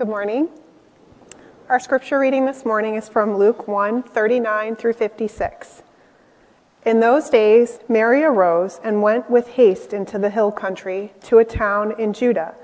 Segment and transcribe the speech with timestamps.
[0.00, 0.48] Good morning.
[1.68, 5.82] Our scripture reading this morning is from Luke 1 39 through 56.
[6.86, 11.44] In those days, Mary arose and went with haste into the hill country to a
[11.44, 12.54] town in Judah,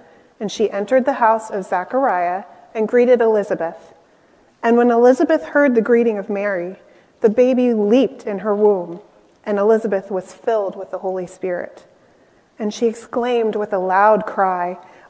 [0.41, 2.45] and she entered the house of Zachariah
[2.75, 3.92] and greeted Elizabeth.
[4.62, 6.76] And when Elizabeth heard the greeting of Mary,
[7.21, 9.00] the baby leaped in her womb,
[9.44, 11.87] and Elizabeth was filled with the Holy Spirit.
[12.58, 14.78] And she exclaimed with a loud cry,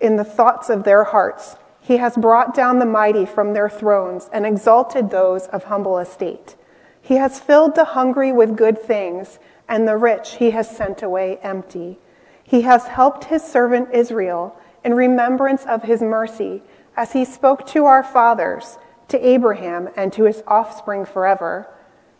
[0.00, 1.56] in the thoughts of their hearts.
[1.80, 6.56] He has brought down the mighty from their thrones and exalted those of humble estate.
[7.00, 9.38] He has filled the hungry with good things,
[9.68, 11.98] and the rich he has sent away empty.
[12.44, 16.62] He has helped his servant Israel in remembrance of his mercy,
[16.96, 21.68] as he spoke to our fathers, to Abraham, and to his offspring forever.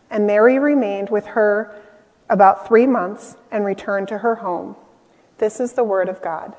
[0.09, 1.75] And Mary remained with her
[2.29, 4.75] about three months and returned to her home.
[5.37, 6.55] This is the word of God.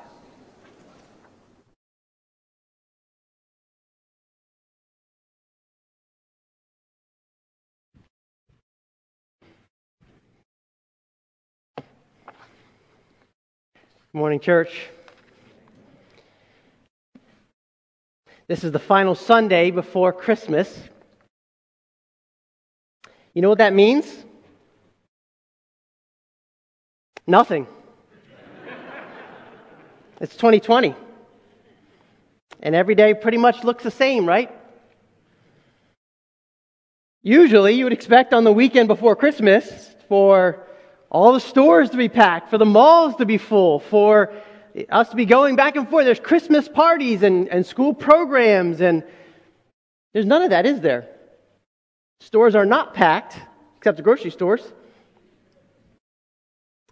[14.13, 14.89] Good morning, church.
[18.49, 20.77] This is the final Sunday before Christmas.
[23.33, 24.05] You know what that means?
[27.25, 27.67] Nothing.
[30.19, 30.93] it's 2020.
[32.59, 34.51] And every day pretty much looks the same, right?
[37.23, 40.67] Usually, you would expect on the weekend before Christmas for
[41.11, 44.33] all the stores to be packed, for the malls to be full, for
[44.89, 46.05] us to be going back and forth.
[46.05, 49.03] There's Christmas parties and, and school programs, and
[50.13, 51.09] there's none of that, is there?
[52.21, 53.37] Stores are not packed,
[53.77, 54.61] except the grocery stores.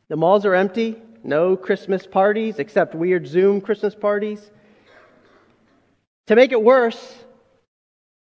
[0.10, 4.52] The malls are empty, no Christmas parties, except weird Zoom Christmas parties.
[6.28, 7.16] To make it worse,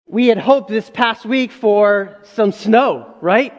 [0.06, 3.54] we had hoped this past week for some snow, right?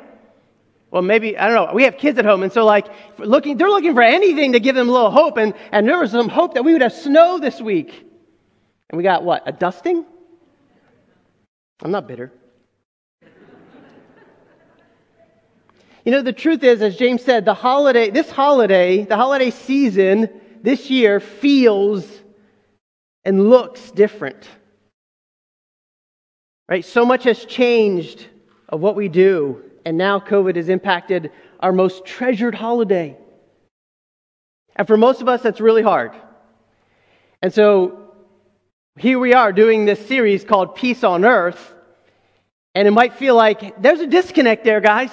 [0.91, 1.75] Well, maybe, I don't know.
[1.75, 2.87] We have kids at home, and so like
[3.19, 5.37] looking, they're looking for anything to give them a little hope.
[5.37, 8.06] And, and there was some hope that we would have snow this week.
[8.88, 9.43] And we got what?
[9.47, 10.06] A dusting?
[11.82, 12.32] I'm not bitter.
[16.04, 20.31] you know, the truth is, as James said, the holiday, this holiday, the holiday season
[20.62, 22.06] this year feels
[23.26, 24.49] and looks different.
[26.66, 26.84] Right?
[26.84, 28.26] So much has changed
[28.70, 31.30] of what we do and now COVID has impacted
[31.60, 33.16] our most treasured holiday.
[34.76, 36.12] And for most of us, that's really hard.
[37.42, 38.12] And so
[38.96, 41.74] here we are doing this series called Peace on Earth.
[42.74, 45.10] And it might feel like there's a disconnect there, guys.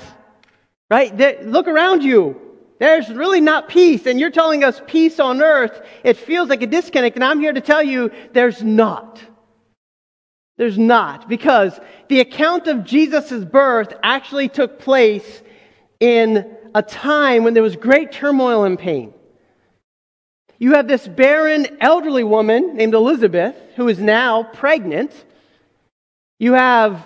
[0.89, 1.15] Right?
[1.15, 2.39] There, look around you.
[2.79, 4.05] There's really not peace.
[4.05, 5.81] And you're telling us peace on earth.
[6.03, 7.15] It feels like a disconnect.
[7.15, 9.19] And I'm here to tell you there's not.
[10.57, 11.77] There's not, because
[12.07, 15.43] the account of Jesus' birth actually took place
[15.99, 19.13] in a time when there was great turmoil and pain.
[20.57, 25.11] You have this barren elderly woman named Elizabeth who is now pregnant.
[26.39, 27.05] You have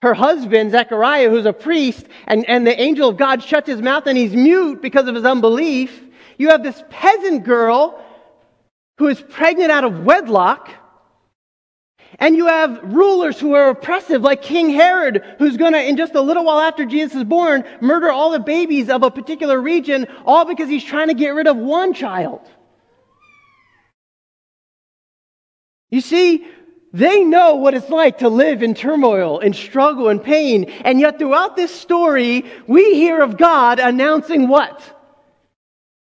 [0.00, 4.06] her husband, Zechariah, who's a priest, and, and the angel of God shuts his mouth
[4.06, 6.02] and he's mute because of his unbelief.
[6.38, 8.02] You have this peasant girl
[8.98, 10.70] who is pregnant out of wedlock.
[12.18, 16.14] And you have rulers who are oppressive, like King Herod, who's going to, in just
[16.14, 20.06] a little while after Jesus is born, murder all the babies of a particular region,
[20.26, 22.40] all because he's trying to get rid of one child.
[25.90, 26.46] You see,
[26.92, 30.64] they know what it's like to live in turmoil and struggle and pain.
[30.64, 34.80] And yet, throughout this story, we hear of God announcing what?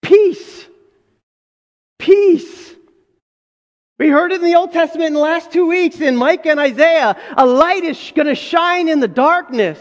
[0.03, 0.67] Peace.
[1.97, 2.46] Peace.
[3.99, 6.59] We heard it in the Old Testament in the last two weeks in Micah and
[6.59, 7.17] Isaiah.
[7.35, 9.79] A light is going to shine in the darkness.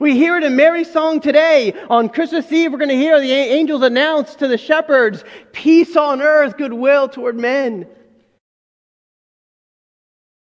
[0.00, 1.72] We hear it in Mary's song today.
[1.88, 6.20] On Christmas Eve, we're going to hear the angels announce to the shepherds, peace on
[6.20, 7.86] earth, goodwill toward men.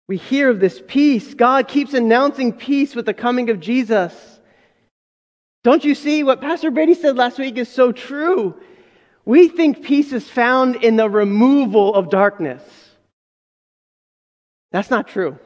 [0.08, 1.34] We hear of this peace.
[1.34, 4.14] God keeps announcing peace with the coming of Jesus.
[5.64, 8.60] Don't you see what Pastor Brady said last week is so true?
[9.32, 12.62] We think peace is found in the removal of darkness.
[14.74, 15.40] That's not true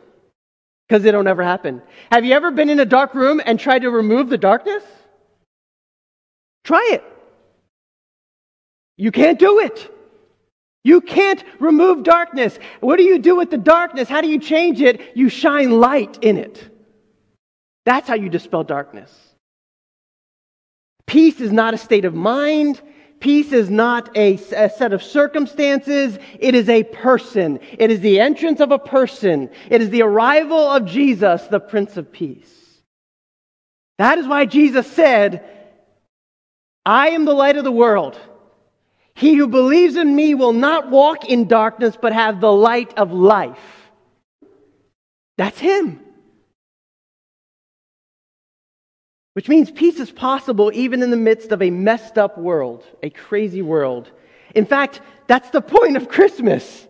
[0.88, 1.84] because it don't ever happen.
[2.12, 4.84] Have you ever been in a dark room and tried to remove the darkness?
[6.64, 7.04] Try it.
[8.98, 9.96] You can't do it.
[10.84, 12.58] You can't remove darkness.
[12.80, 14.10] What do you do with the darkness?
[14.10, 15.16] How do you change it?
[15.16, 16.72] You shine light in it.
[17.86, 19.16] That's how you dispel darkness.
[21.06, 22.82] Peace is not a state of mind.
[23.26, 26.20] Peace is not a, a, set of circumstances.
[26.38, 27.60] It is a person.
[27.72, 29.50] It is the entrance of a person.
[29.68, 32.54] It is the arrival of Jesus, the Prince of Peace.
[33.98, 35.44] That is why Jesus said,
[36.86, 38.16] I am the light of the world.
[39.16, 43.12] He who believes in me will not walk in darkness, but have the light of
[43.12, 43.90] life.
[45.36, 46.05] That's him.
[49.36, 53.10] Which means peace is possible even in the midst of a messed up world, a
[53.10, 54.10] crazy world.
[54.56, 56.88] In fact, that's the point of Christmas.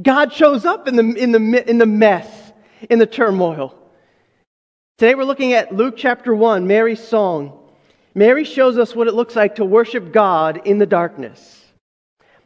[0.00, 2.52] God shows up in the, in the, in the mess,
[2.88, 3.76] in the turmoil.
[4.98, 7.58] Today we're looking at Luke chapter 1, Mary's song.
[8.14, 11.64] Mary shows us what it looks like to worship God in the darkness.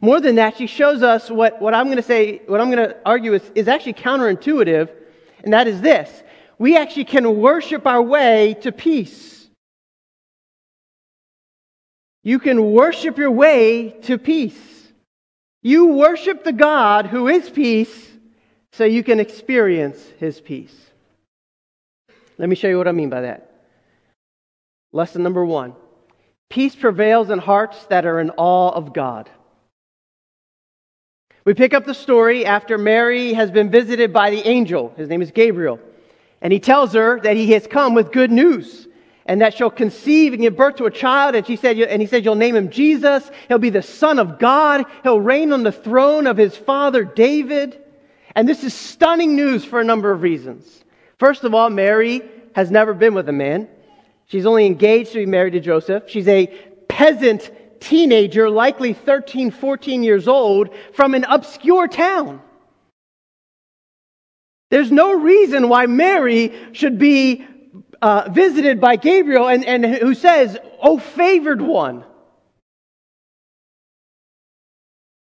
[0.01, 2.89] More than that, she shows us what, what I'm going to say, what I'm going
[2.89, 4.89] to argue is, is actually counterintuitive,
[5.43, 6.23] and that is this
[6.59, 9.47] we actually can worship our way to peace.
[12.23, 14.91] You can worship your way to peace.
[15.61, 18.11] You worship the God who is peace
[18.73, 20.75] so you can experience his peace.
[22.37, 23.51] Let me show you what I mean by that.
[24.91, 25.75] Lesson number one
[26.49, 29.29] peace prevails in hearts that are in awe of God.
[31.45, 34.93] We pick up the story after Mary has been visited by the angel.
[34.97, 35.79] His name is Gabriel.
[36.41, 38.87] And he tells her that he has come with good news
[39.25, 41.35] and that she'll conceive and give birth to a child.
[41.35, 43.29] And she said, and he said, you'll name him Jesus.
[43.47, 44.85] He'll be the son of God.
[45.03, 47.81] He'll reign on the throne of his father David.
[48.35, 50.83] And this is stunning news for a number of reasons.
[51.17, 52.21] First of all, Mary
[52.55, 53.67] has never been with a man.
[54.27, 56.03] She's only engaged to be married to Joseph.
[56.07, 56.47] She's a
[56.87, 62.41] peasant teenager, likely 13, 14 years old, from an obscure town.
[64.69, 67.45] There's no reason why Mary should be
[68.01, 72.03] uh, visited by Gabriel and, and who says, Oh, favored one.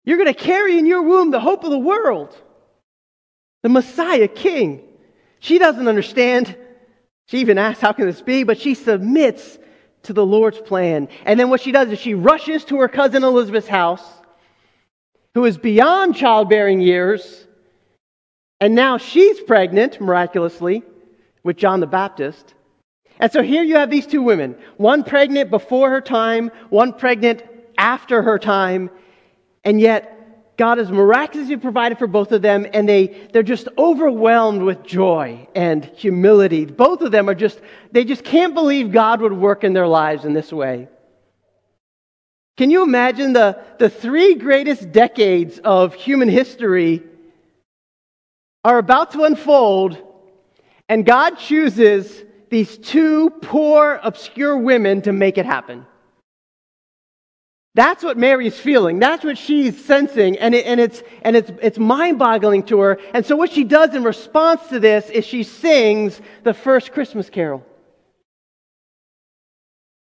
[0.05, 2.37] You're going to carry in your womb the hope of the world,
[3.62, 4.82] the Messiah King.
[5.38, 6.56] She doesn't understand.
[7.26, 8.43] She even asks, How can this be?
[8.43, 9.58] But she submits
[10.05, 11.08] to the Lord's plan.
[11.25, 14.05] And then what she does is she rushes to her cousin Elizabeth's house,
[15.34, 17.46] who is beyond childbearing years
[18.62, 20.84] and now she's pregnant, miraculously,
[21.42, 22.54] with John the Baptist.
[23.18, 27.42] And so here you have these two women one pregnant before her time, one pregnant
[27.76, 28.88] after her time,
[29.64, 34.62] and yet God has miraculously provided for both of them, and they, they're just overwhelmed
[34.62, 36.64] with joy and humility.
[36.64, 40.24] Both of them are just, they just can't believe God would work in their lives
[40.24, 40.86] in this way.
[42.56, 47.02] Can you imagine the, the three greatest decades of human history
[48.64, 49.98] are about to unfold,
[50.88, 55.86] and God chooses these two poor, obscure women to make it happen.
[57.74, 58.98] That's what Mary's feeling.
[58.98, 60.38] That's what she's sensing.
[60.38, 62.98] And, it, and, it's, and it's, it's mind boggling to her.
[63.14, 67.31] And so, what she does in response to this is she sings the first Christmas
[67.31, 67.64] carol.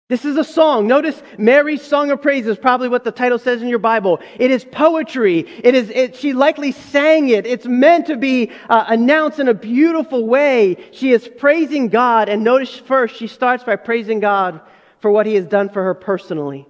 [0.09, 0.87] This is a song.
[0.87, 4.19] Notice Mary's song of praise is probably what the title says in your Bible.
[4.39, 5.41] It is poetry.
[5.63, 7.45] It is, it, she likely sang it.
[7.45, 10.77] It's meant to be uh, announced in a beautiful way.
[10.93, 12.27] She is praising God.
[12.27, 14.61] And notice first, she starts by praising God
[14.99, 16.67] for what he has done for her personally.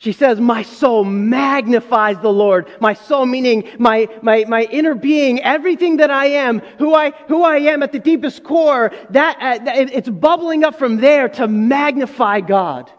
[0.00, 2.70] She says, My soul magnifies the Lord.
[2.80, 7.44] My soul, meaning my, my, my inner being, everything that I am, who I, who
[7.44, 12.40] I am at the deepest core, that, uh, it's bubbling up from there to magnify
[12.40, 12.90] God.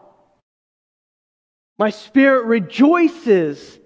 [1.80, 3.80] My spirit rejoices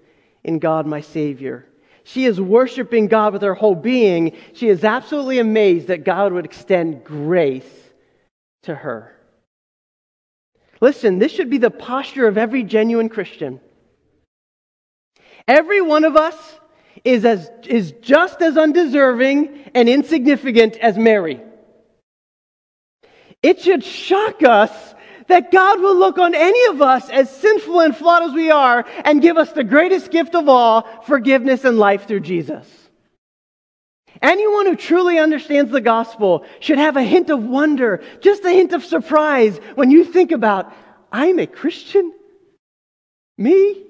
[0.44, 1.66] in God, my Savior.
[2.04, 4.36] She is worshiping God with her whole being.
[4.52, 7.64] She is absolutely amazed that God would extend grace
[8.64, 9.15] to her.
[10.80, 13.60] Listen, this should be the posture of every genuine Christian.
[15.48, 16.36] Every one of us
[17.04, 21.40] is, as, is just as undeserving and insignificant as Mary.
[23.42, 24.94] It should shock us
[25.28, 28.84] that God will look on any of us as sinful and flawed as we are
[29.04, 32.66] and give us the greatest gift of all forgiveness and life through Jesus.
[34.22, 38.72] Anyone who truly understands the gospel should have a hint of wonder, just a hint
[38.72, 40.72] of surprise when you think about,
[41.12, 42.12] I'm a Christian?
[43.38, 43.84] Me?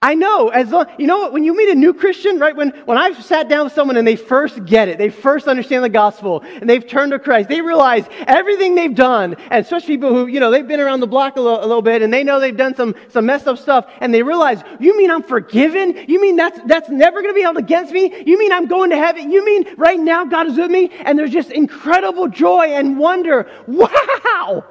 [0.00, 2.68] I know, as long, you know what, when you meet a new Christian, right, when,
[2.84, 5.88] when I've sat down with someone and they first get it, they first understand the
[5.88, 10.26] gospel, and they've turned to Christ, they realize everything they've done, and especially people who,
[10.28, 12.38] you know, they've been around the block a little, a little bit, and they know
[12.38, 16.04] they've done some, some messed up stuff, and they realize, you mean I'm forgiven?
[16.06, 18.22] You mean that's, that's never gonna be held against me?
[18.24, 19.32] You mean I'm going to heaven?
[19.32, 20.90] You mean right now God is with me?
[20.90, 23.50] And there's just incredible joy and wonder.
[23.66, 24.64] Wow!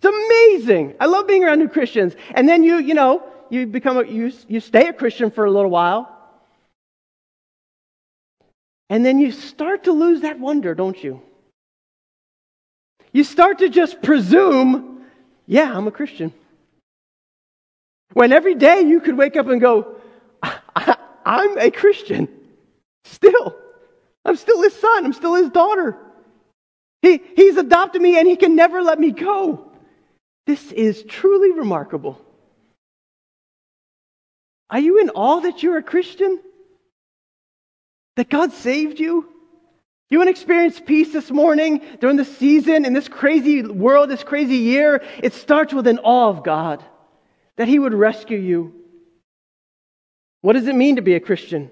[0.00, 0.94] It's amazing.
[0.98, 2.14] I love being around new Christians.
[2.34, 5.50] And then you, you know, you become a, you, you stay a Christian for a
[5.50, 6.14] little while.
[8.90, 11.20] And then you start to lose that wonder, don't you?
[13.12, 15.04] You start to just presume,
[15.46, 16.32] yeah, I'm a Christian.
[18.14, 19.96] When every day you could wake up and go,
[21.24, 22.28] I'm a Christian.
[23.04, 23.56] Still.
[24.24, 25.04] I'm still his son.
[25.04, 25.96] I'm still his daughter.
[27.02, 29.70] He, he's adopted me and he can never let me go.
[30.46, 32.20] This is truly remarkable.
[34.70, 36.40] Are you in awe that you're a Christian?
[38.16, 39.28] That God saved you?
[40.10, 44.24] You want to experience peace this morning during the season in this crazy world, this
[44.24, 45.02] crazy year?
[45.22, 46.82] It starts with an awe of God,
[47.56, 48.74] that He would rescue you.
[50.40, 51.70] What does it mean to be a Christian?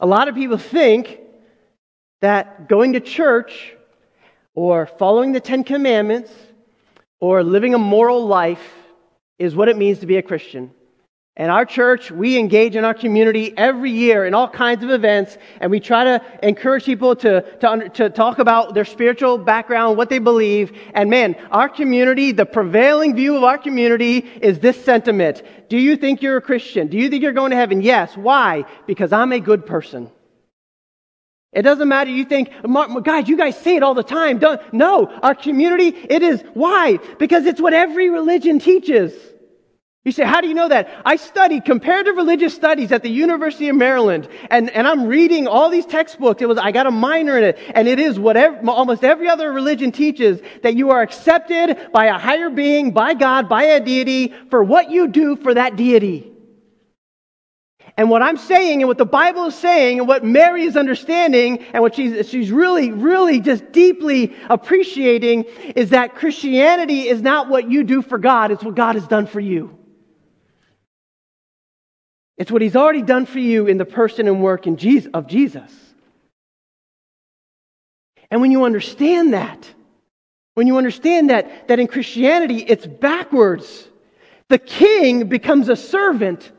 [0.00, 1.20] A lot of people think
[2.20, 3.74] that going to church
[4.54, 6.32] or following the Ten Commandments
[7.20, 8.72] or living a moral life
[9.38, 10.70] is what it means to be a Christian.
[11.36, 15.36] And our church, we engage in our community every year in all kinds of events,
[15.60, 20.10] and we try to encourage people to, to, to, talk about their spiritual background, what
[20.10, 20.78] they believe.
[20.94, 25.42] And man, our community, the prevailing view of our community is this sentiment.
[25.68, 26.86] Do you think you're a Christian?
[26.86, 27.82] Do you think you're going to heaven?
[27.82, 28.16] Yes.
[28.16, 28.64] Why?
[28.86, 30.12] Because I'm a good person.
[31.52, 32.10] It doesn't matter.
[32.10, 32.50] You think,
[33.02, 34.38] guys, you guys say it all the time.
[34.38, 36.42] Don't, no, our community, it is.
[36.54, 36.98] Why?
[37.18, 39.12] Because it's what every religion teaches.
[40.04, 41.00] You say, how do you know that?
[41.06, 45.70] I studied comparative religious studies at the University of Maryland, and, and I'm reading all
[45.70, 46.42] these textbooks.
[46.42, 48.36] It was, I got a minor in it, and it is what
[48.68, 53.48] almost every other religion teaches, that you are accepted by a higher being, by God,
[53.48, 56.30] by a deity, for what you do for that deity.
[57.96, 61.64] And what I'm saying, and what the Bible is saying, and what Mary is understanding,
[61.72, 65.44] and what she's, she's really, really just deeply appreciating,
[65.76, 69.26] is that Christianity is not what you do for God, it's what God has done
[69.26, 69.78] for you.
[72.36, 75.26] It's what he's already done for you in the person and work in Jesus, of
[75.26, 75.72] Jesus.
[78.30, 79.72] And when you understand that,
[80.54, 83.88] when you understand that, that in Christianity it's backwards,
[84.48, 86.50] the king becomes a servant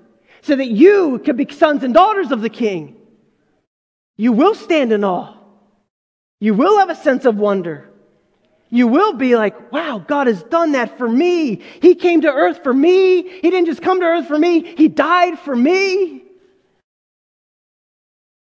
[0.41, 2.95] so that you can be sons and daughters of the king.
[4.17, 5.35] You will stand in awe.
[6.39, 7.89] You will have a sense of wonder.
[8.69, 11.61] You will be like, wow, God has done that for me.
[11.81, 13.21] He came to earth for me.
[13.21, 16.23] He didn't just come to earth for me, He died for me.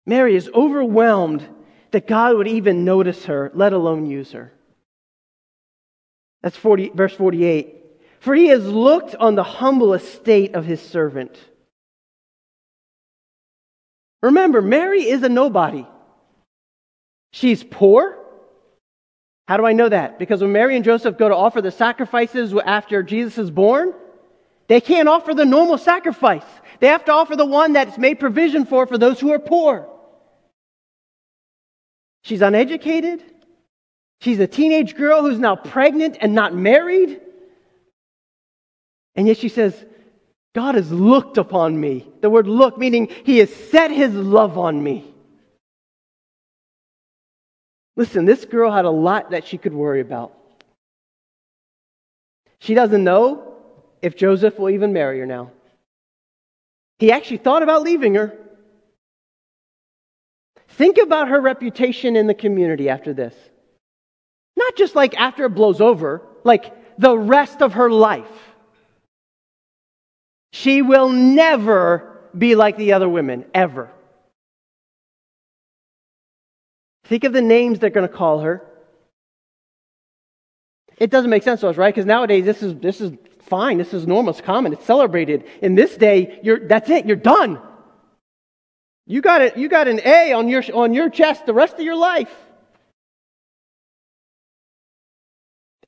[0.07, 1.47] Mary is overwhelmed
[1.93, 4.53] that God would even notice her, let alone use her.
[6.43, 7.77] That's 40, verse 48.
[8.21, 11.37] For he has looked on the humble estate of his servant.
[14.23, 15.87] Remember, Mary is a nobody.
[17.33, 18.19] She's poor.
[19.51, 20.17] How do I know that?
[20.17, 23.93] Because when Mary and Joseph go to offer the sacrifices after Jesus is born,
[24.69, 26.45] they can't offer the normal sacrifice.
[26.79, 29.89] They have to offer the one that's made provision for for those who are poor.
[32.23, 33.25] She's uneducated.
[34.21, 37.21] She's a teenage girl who's now pregnant and not married.
[39.17, 39.75] And yet she says,
[40.55, 42.09] God has looked upon me.
[42.21, 45.13] The word look meaning he has set his love on me.
[47.97, 50.33] Listen, this girl had a lot that she could worry about.
[52.61, 53.55] She doesn't know
[54.03, 55.51] if Joseph will even marry her now.
[56.99, 58.37] He actually thought about leaving her.
[60.69, 63.35] Think about her reputation in the community after this.
[64.57, 68.27] Not just like after it blows over, like the rest of her life.
[70.53, 73.91] She will never be like the other women, ever.
[77.11, 78.65] Think of the names they're going to call her.
[80.97, 81.93] It doesn't make sense to us, right?
[81.93, 83.79] Because nowadays this is this is fine.
[83.79, 84.31] This is normal.
[84.31, 84.73] It's common.
[84.73, 85.43] It's celebrated.
[85.61, 87.07] In this day, you're, that's it.
[87.07, 87.61] You're done.
[89.09, 89.57] You got it.
[89.57, 92.31] You got an A on your, on your chest the rest of your life.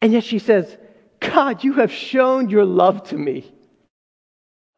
[0.01, 0.77] And yet she says,
[1.21, 3.49] God, you have shown your love to me.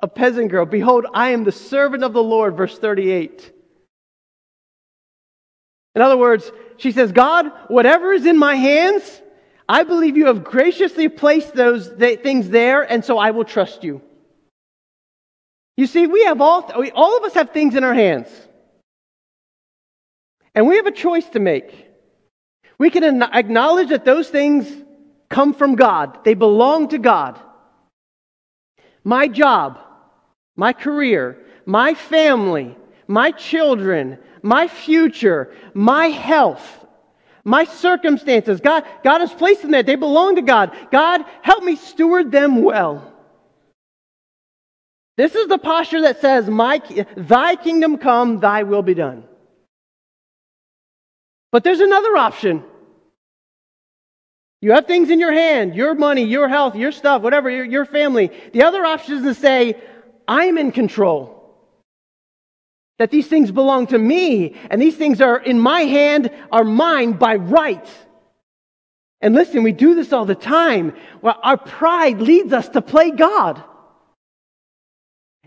[0.00, 3.53] A peasant girl, behold, I am the servant of the Lord, verse 38.
[5.94, 9.22] In other words, she says, God, whatever is in my hands,
[9.68, 14.02] I believe you have graciously placed those things there, and so I will trust you.
[15.76, 18.28] You see, we have all, all of us have things in our hands.
[20.54, 21.88] And we have a choice to make.
[22.78, 24.70] We can acknowledge that those things
[25.28, 27.40] come from God, they belong to God.
[29.02, 29.78] My job,
[30.56, 36.86] my career, my family, my children, my future, my health,
[37.44, 38.60] my circumstances.
[38.60, 39.82] God, God has placed them there.
[39.82, 40.76] They belong to God.
[40.92, 43.10] God, help me steward them well.
[45.16, 46.82] This is the posture that says, my,
[47.16, 49.24] Thy kingdom come, Thy will be done.
[51.50, 52.64] But there's another option.
[54.60, 57.84] You have things in your hand, your money, your health, your stuff, whatever, your, your
[57.86, 58.30] family.
[58.52, 59.80] The other option is to say,
[60.28, 61.33] I'm in control.
[62.98, 67.12] That these things belong to me, and these things are in my hand, are mine
[67.12, 67.88] by right.
[69.20, 70.94] And listen, we do this all the time.
[71.22, 73.62] Well, our pride leads us to play God.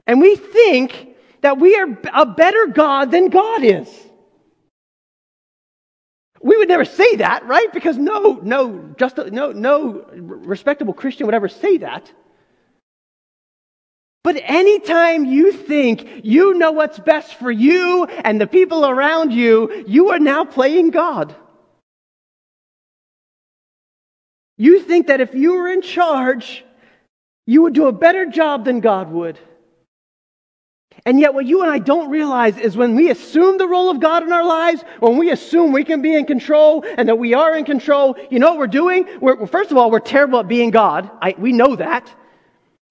[0.06, 1.10] And we think
[1.42, 3.88] that we are a better God than God is.
[6.42, 7.72] We would never say that, right?
[7.74, 12.12] Because no, no, just no, no respectable Christian would ever say that.
[14.28, 19.86] But anytime you think you know what's best for you and the people around you,
[19.88, 21.34] you are now playing God.
[24.58, 26.66] You think that if you were in charge,
[27.46, 29.40] you would do a better job than God would.
[31.06, 34.02] And yet, what you and I don't realize is when we assume the role of
[34.02, 37.34] God in our lives, when we assume we can be in control and that we
[37.34, 39.08] are in control, you know what we're doing?
[39.22, 41.10] We're, first of all, we're terrible at being God.
[41.22, 42.14] I, we know that.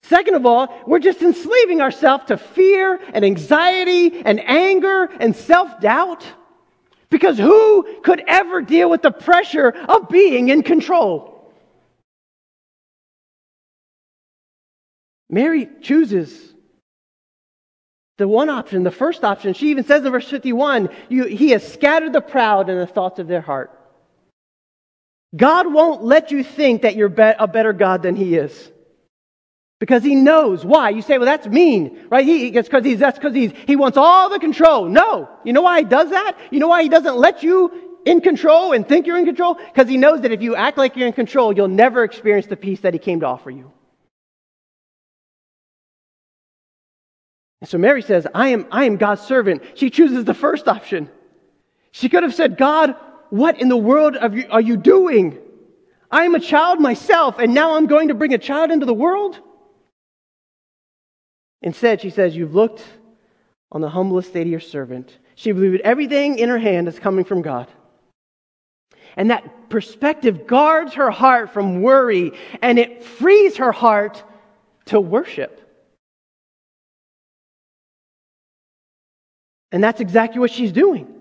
[0.02, 5.80] Second of all, we're just enslaving ourselves to fear and anxiety and anger and self
[5.80, 6.24] doubt.
[7.10, 11.52] Because who could ever deal with the pressure of being in control?
[15.28, 16.54] Mary chooses
[18.18, 21.70] the one option, the first option, she even says in verse 51 you, He has
[21.70, 23.72] scattered the proud in the thoughts of their heart.
[25.34, 28.70] God won't let you think that you're a better God than He is.
[29.78, 30.90] Because he knows why.
[30.90, 32.24] You say, well, that's mean, right?
[32.24, 34.86] He, it's because he's, that's because he's, he wants all the control.
[34.86, 35.28] No.
[35.44, 36.38] You know why he does that?
[36.50, 39.54] You know why he doesn't let you in control and think you're in control?
[39.54, 42.56] Because he knows that if you act like you're in control, you'll never experience the
[42.56, 43.70] peace that he came to offer you.
[47.60, 49.62] And so Mary says, I am, I am God's servant.
[49.74, 51.10] She chooses the first option.
[51.90, 52.96] She could have said, God,
[53.30, 55.38] what in the world are you, are you doing?
[56.10, 58.94] I am a child myself, and now I'm going to bring a child into the
[58.94, 59.40] world?
[61.62, 62.82] Instead, she says, You've looked
[63.72, 65.16] on the humblest state of your servant.
[65.34, 67.68] She believed everything in her hand is coming from God.
[69.16, 74.22] And that perspective guards her heart from worry, and it frees her heart
[74.86, 75.62] to worship.
[79.72, 81.12] And that's exactly what she's doing.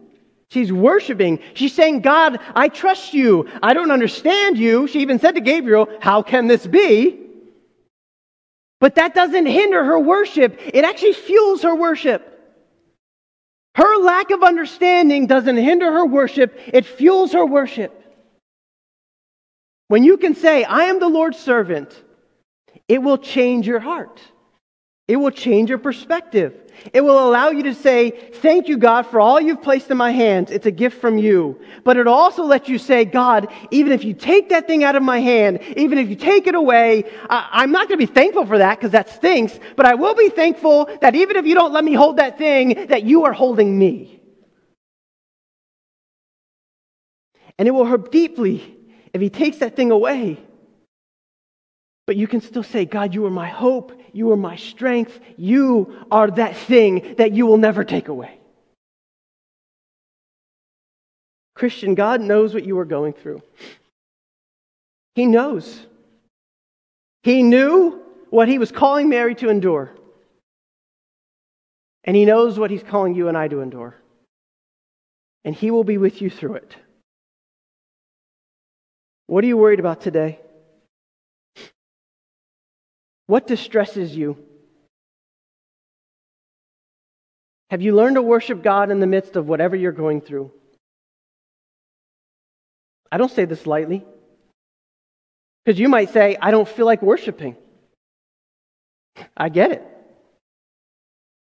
[0.50, 1.40] She's worshiping.
[1.56, 3.50] She's saying, God, I trust you.
[3.64, 4.88] I don't understand you.
[4.88, 7.25] She even said to Gabriel, How can this be?
[8.86, 12.22] But that doesn't hinder her worship, it actually fuels her worship.
[13.74, 18.00] Her lack of understanding doesn't hinder her worship, it fuels her worship.
[19.88, 22.00] When you can say, I am the Lord's servant,
[22.88, 24.22] it will change your heart.
[25.08, 26.62] It will change your perspective.
[26.92, 30.10] It will allow you to say, Thank you, God, for all you've placed in my
[30.12, 30.50] hands.
[30.50, 31.60] It's a gift from you.
[31.84, 35.04] But it also lets you say, God, even if you take that thing out of
[35.04, 38.48] my hand, even if you take it away, I- am not going to be thankful
[38.48, 41.72] for that because that stinks, but I will be thankful that even if you don't
[41.72, 44.20] let me hold that thing, that you are holding me.
[47.60, 48.76] And it will hurt deeply
[49.14, 50.40] if he takes that thing away.
[52.08, 54.00] But you can still say, God, you are my hope.
[54.14, 55.20] You are my strength.
[55.38, 58.38] You are that thing that you will never take away.
[61.56, 63.42] Christian, God knows what you are going through.
[65.16, 65.86] He knows.
[67.24, 69.92] He knew what he was calling Mary to endure.
[72.04, 73.96] And he knows what he's calling you and I to endure.
[75.44, 76.76] And he will be with you through it.
[79.28, 80.40] What are you worried about today?
[83.28, 84.38] What distresses you?
[87.70, 90.52] Have you learned to worship God in the midst of whatever you're going through?
[93.12, 94.06] I don't say this lightly.
[95.64, 97.56] Because you might say, I don't feel like worshiping.
[99.36, 99.84] I get it.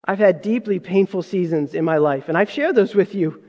[0.04, 3.44] I've had deeply painful seasons in my life, and I've shared those with you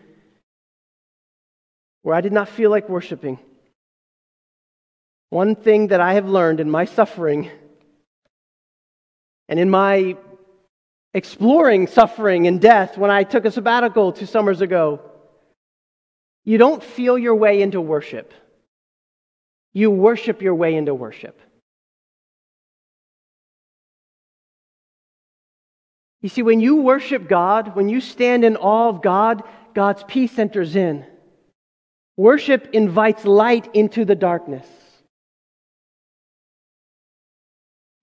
[2.02, 3.38] where I did not feel like worshiping.
[5.30, 7.50] One thing that I have learned in my suffering
[9.50, 10.16] and in my
[11.12, 15.00] exploring suffering and death when I took a sabbatical two summers ago,
[16.44, 18.32] you don't feel your way into worship.
[19.72, 21.40] You worship your way into worship.
[26.22, 29.42] You see, when you worship God, when you stand in awe of God,
[29.74, 31.04] God's peace enters in.
[32.16, 34.66] Worship invites light into the darkness.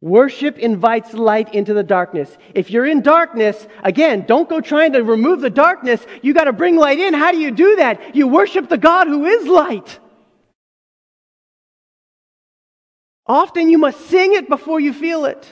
[0.02, 2.36] Worship invites light into the darkness.
[2.54, 6.06] If you're in darkness, again, don't go trying to remove the darkness.
[6.22, 7.16] You got to bring light in.
[7.16, 8.16] How do you do that?
[8.16, 10.00] You worship the God who is light.
[13.26, 15.48] Often you must sing it before you feel it.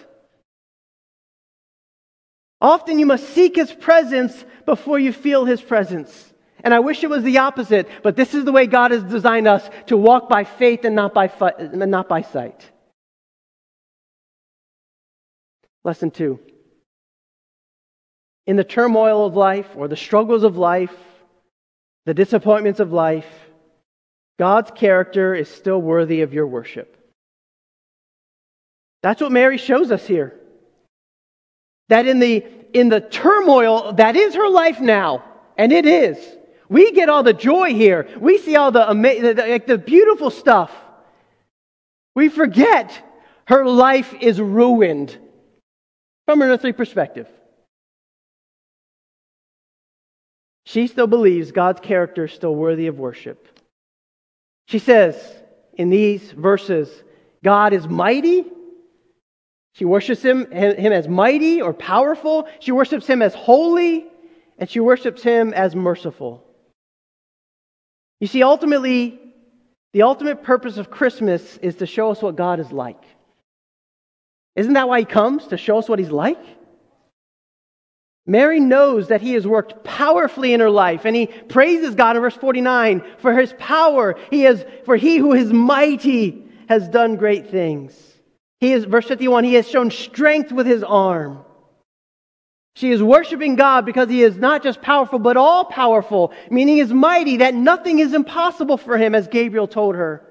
[2.61, 6.33] Often you must seek his presence before you feel his presence.
[6.63, 9.47] And I wish it was the opposite, but this is the way God has designed
[9.47, 11.31] us to walk by faith and not by,
[11.71, 12.71] not by sight.
[15.85, 16.39] Lesson two.
[18.47, 20.93] In the turmoil of life or the struggles of life,
[22.05, 23.27] the disappointments of life,
[24.37, 26.97] God's character is still worthy of your worship.
[29.03, 30.33] That's what Mary shows us here.
[31.89, 32.43] That in the,
[32.73, 35.23] in the turmoil, that is her life now.
[35.55, 36.17] And it is.
[36.67, 38.09] We get all the joy here.
[38.19, 40.71] We see all the, the, the beautiful stuff.
[42.15, 42.91] We forget
[43.47, 45.17] her life is ruined
[46.25, 47.27] from an earthly perspective.
[50.65, 53.59] She still believes God's character is still worthy of worship.
[54.67, 55.15] She says
[55.73, 56.89] in these verses,
[57.43, 58.45] God is mighty
[59.75, 62.47] she worships him, him as mighty or powerful.
[62.61, 64.05] She worships him as holy,
[64.57, 66.45] and she worships him as merciful.
[68.21, 69.19] You see, ultimately,
[69.91, 73.03] the ultimate purpose of Christmas is to show us what God is like.
[74.55, 75.47] Isn't that why he comes?
[75.47, 76.39] To show us what he's like?
[78.27, 82.21] Mary knows that he has worked powerfully in her life, and he praises God in
[82.21, 84.15] verse 49 for his power.
[84.31, 87.93] He has, for he who is mighty has done great things.
[88.59, 91.43] He is, verse 51, he has shown strength with his arm.
[92.75, 96.81] She is worshiping God because he is not just powerful, but all powerful, meaning he
[96.81, 100.24] is mighty, that nothing is impossible for him, as Gabriel told her.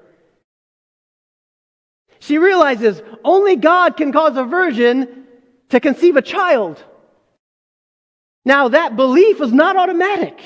[2.25, 5.25] She realizes only God can cause a virgin
[5.69, 6.83] to conceive a child.
[8.43, 10.39] Now, that belief was not automatic.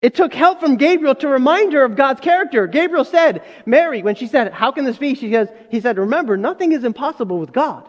[0.00, 2.66] It took help from Gabriel to remind her of God's character.
[2.66, 5.14] Gabriel said, Mary, when she said, How can this be?
[5.14, 7.88] She says, He said, Remember, nothing is impossible with God.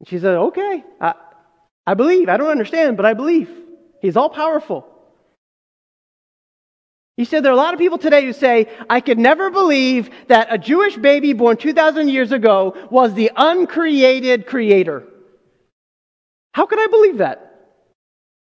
[0.00, 1.14] And she said, Okay, I,
[1.84, 2.28] I believe.
[2.28, 3.50] I don't understand, but I believe.
[4.00, 4.86] He's all powerful.
[7.16, 10.10] He said there are a lot of people today who say, I could never believe
[10.26, 15.04] that a Jewish baby born 2,000 years ago was the uncreated creator.
[16.52, 17.40] How could I believe that?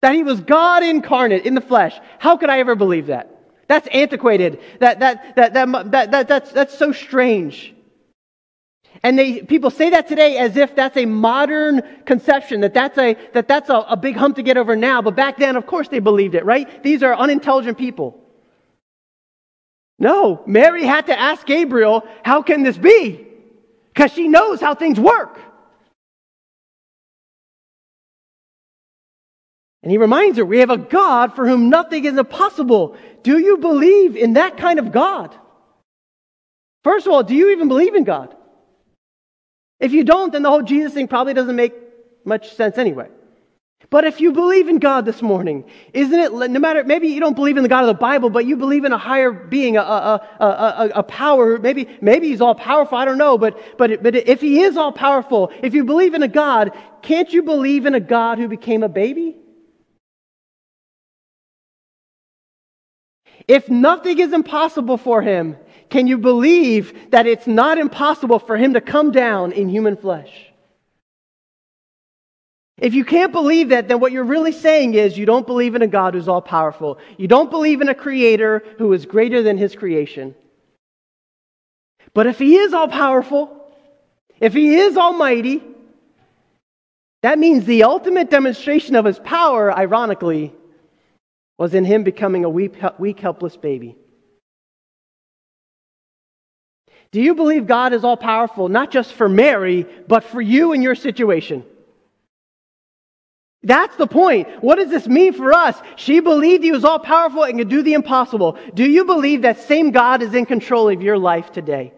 [0.01, 1.99] That he was God incarnate in the flesh.
[2.19, 3.31] How could I ever believe that?
[3.67, 4.61] That's antiquated.
[4.79, 7.73] That, that, that, that, that, that, that's, that's so strange.
[9.03, 13.17] And they, people say that today as if that's a modern conception, that that's, a,
[13.33, 15.01] that that's a, a big hump to get over now.
[15.01, 16.83] But back then, of course, they believed it, right?
[16.83, 18.24] These are unintelligent people.
[19.97, 23.25] No, Mary had to ask Gabriel, how can this be?
[23.93, 25.39] Because she knows how things work.
[29.81, 32.97] And he reminds her, we have a God for whom nothing is impossible.
[33.23, 35.35] Do you believe in that kind of God?
[36.83, 38.35] First of all, do you even believe in God?
[39.79, 41.73] If you don't, then the whole Jesus thing probably doesn't make
[42.25, 43.09] much sense anyway.
[43.89, 47.35] But if you believe in God this morning, isn't it, no matter, maybe you don't
[47.35, 49.81] believe in the God of the Bible, but you believe in a higher being, a,
[49.81, 54.15] a, a, a, power, maybe, maybe he's all powerful, I don't know, but, but, but
[54.15, 57.95] if he is all powerful, if you believe in a God, can't you believe in
[57.95, 59.37] a God who became a baby?
[63.47, 65.57] If nothing is impossible for him,
[65.89, 70.51] can you believe that it's not impossible for him to come down in human flesh?
[72.77, 75.81] If you can't believe that, then what you're really saying is you don't believe in
[75.81, 76.99] a God who's all powerful.
[77.17, 80.35] You don't believe in a creator who is greater than his creation.
[82.13, 83.65] But if he is all powerful,
[84.39, 85.63] if he is almighty,
[87.23, 90.53] that means the ultimate demonstration of his power, ironically,
[91.57, 93.95] was in him becoming a weak, weak helpless baby.
[97.11, 100.83] Do you believe God is all powerful, not just for Mary, but for you and
[100.83, 101.63] your situation?
[103.65, 104.47] That's the point.
[104.63, 105.75] What does this mean for us?
[105.95, 108.57] She believed he was all powerful and could do the impossible.
[108.75, 111.91] Do you believe that same God is in control of your life today?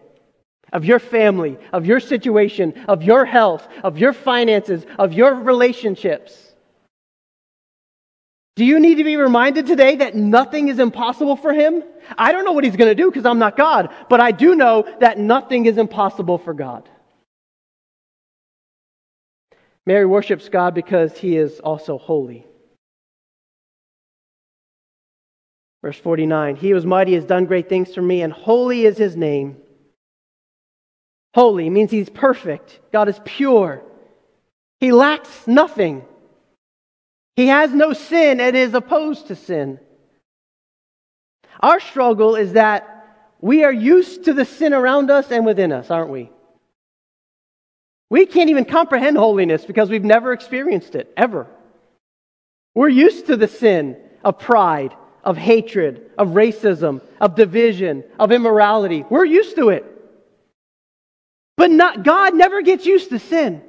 [0.72, 6.54] Of your family, of your situation, of your health, of your finances, of your relationships?
[8.56, 11.84] Do you need to be reminded today that nothing is impossible for him?
[12.16, 14.54] I don't know what he's going to do because I'm not God, but I do
[14.54, 16.88] know that nothing is impossible for God.
[19.88, 22.46] Mary worships God because he is also holy.
[25.80, 29.16] Verse 49 He was mighty has done great things for me, and holy is his
[29.16, 29.56] name.
[31.32, 32.80] Holy means he's perfect.
[32.92, 33.82] God is pure.
[34.78, 36.04] He lacks nothing.
[37.36, 39.80] He has no sin and is opposed to sin.
[41.60, 43.06] Our struggle is that
[43.40, 46.30] we are used to the sin around us and within us, aren't we?
[48.10, 51.46] We can't even comprehend holiness because we've never experienced it, ever.
[52.74, 54.94] We're used to the sin of pride,
[55.24, 59.04] of hatred, of racism, of division, of immorality.
[59.08, 59.84] We're used to it.
[61.56, 63.62] But not, God never gets used to sin.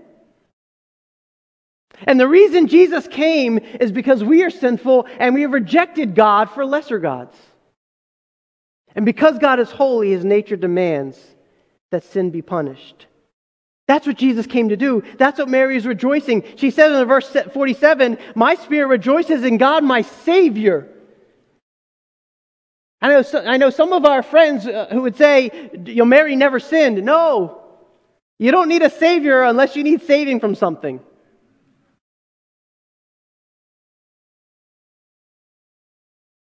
[2.03, 6.49] And the reason Jesus came is because we are sinful and we have rejected God
[6.51, 7.35] for lesser gods.
[8.95, 11.19] And because God is holy, his nature demands
[11.91, 13.07] that sin be punished.
[13.89, 15.01] That's what Jesus came to do.
[15.17, 16.43] That's what Mary is rejoicing.
[16.57, 20.87] She says in verse 47, My spirit rejoices in God, my Savior.
[23.01, 26.35] I know, I know some of our friends uh, who would say, you know, Mary
[26.35, 27.03] never sinned.
[27.03, 27.63] No.
[28.37, 30.99] You don't need a Savior unless you need saving from something.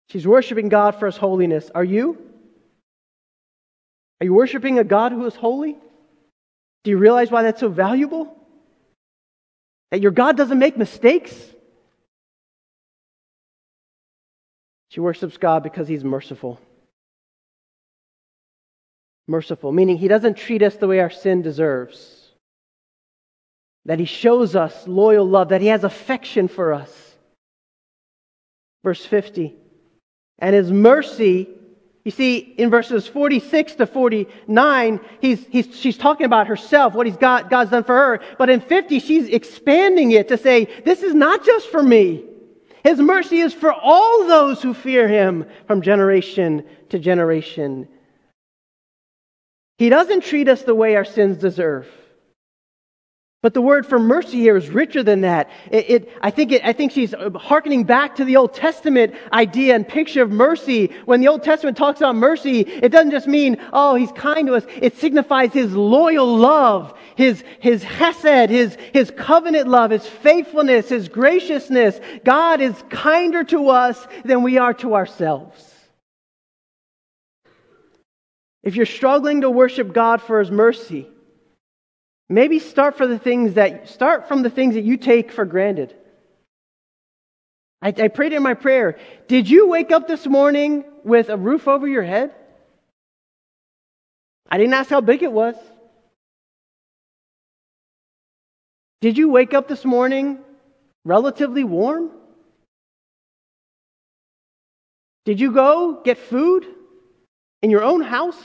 [0.10, 1.72] She's worshiping God for his holiness.
[1.74, 2.18] Are you?
[4.20, 5.78] Are you worshiping a God who is holy?
[6.84, 8.36] Do you realize why that's so valuable?
[9.92, 11.36] That your God doesn't make mistakes?
[14.90, 16.60] She worships God because he's merciful.
[19.28, 22.32] Merciful, meaning he doesn't treat us the way our sin deserves.
[23.86, 26.92] That he shows us loyal love, that he has affection for us.
[28.84, 29.56] Verse 50
[30.40, 31.48] And his mercy
[32.04, 37.18] you see, in verses 46 to 49, he's, he's, she's talking about herself, what he's
[37.18, 38.22] got, God's done for her.
[38.40, 42.26] But in 50, she's expanding it to say, this is not just for me.
[42.84, 47.88] His mercy is for all those who fear him from generation to generation.
[49.78, 51.88] He doesn't treat us the way our sins deserve.
[53.42, 55.50] But the word for mercy here is richer than that.
[55.72, 59.74] It, it, I, think it, I think she's hearkening back to the Old Testament idea
[59.74, 60.92] and picture of mercy.
[61.06, 64.54] When the Old Testament talks about mercy, it doesn't just mean, oh, he's kind to
[64.54, 64.66] us.
[64.80, 71.10] It signifies his loyal love, his, his hesed, his, his covenant love, his faithfulness, his
[71.10, 72.00] graciousness.
[72.24, 75.68] God is kinder to us than we are to ourselves.
[78.62, 81.08] If you're struggling to worship God for his mercy,
[82.32, 85.94] Maybe start for the things that start from the things that you take for granted.
[87.82, 88.98] I, I prayed in my prayer.
[89.28, 92.34] Did you wake up this morning with a roof over your head?
[94.50, 95.56] I didn't ask how big it was.
[99.02, 100.40] Did you wake up this morning
[101.04, 102.12] relatively warm?
[105.26, 106.66] Did you go get food
[107.62, 108.42] in your own house?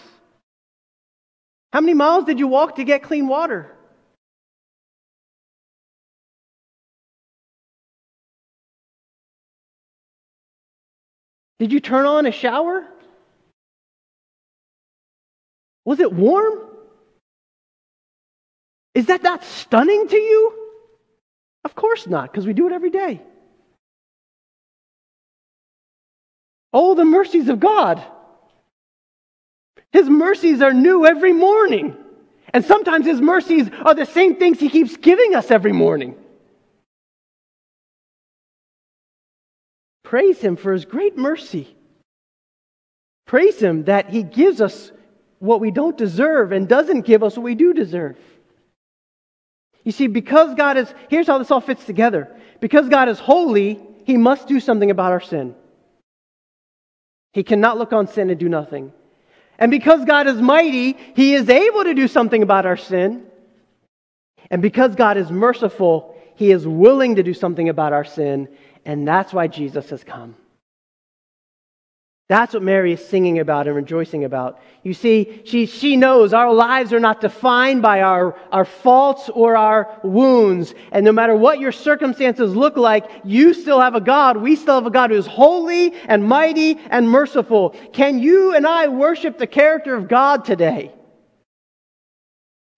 [1.73, 3.76] How many miles did you walk to get clean water?
[11.59, 12.87] Did you turn on a shower?
[15.85, 16.59] Was it warm?
[18.95, 20.53] Is that not stunning to you?
[21.65, 23.23] Of course not, because we do it every day.
[26.73, 28.03] Oh, the mercies of God.
[29.93, 31.97] His mercies are new every morning.
[32.53, 36.17] And sometimes His mercies are the same things He keeps giving us every morning.
[40.07, 41.67] Praise Him for His great mercy.
[43.27, 44.93] Praise Him that He gives us
[45.41, 48.17] what we don't deserve and doesn't give us what we do deserve.
[49.83, 52.29] You see, because God is, here's how this all fits together.
[52.61, 55.57] Because God is holy, He must do something about our sin.
[57.33, 58.93] He cannot look on sin and do nothing.
[59.59, 63.27] And because God is mighty, He is able to do something about our sin.
[64.53, 68.47] And because God is merciful, He is willing to do something about our sin,
[68.87, 70.37] and that's why Jesus has come.
[72.29, 74.61] That's what Mary is singing about and rejoicing about.
[74.83, 79.57] You see, she, she knows our lives are not defined by our, our faults or
[79.57, 80.75] our wounds.
[80.91, 84.39] And no matter what your circumstances look like, you still have a God.
[84.39, 87.71] We still have a God who is holy and mighty and merciful.
[87.93, 90.93] Can you and I worship the character of God today?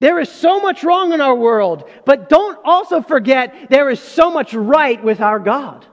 [0.01, 4.31] There is so much wrong in our world, but don't also forget there is so
[4.31, 5.87] much right with our God.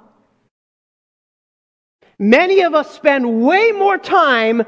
[2.18, 4.64] Many of us spend way more time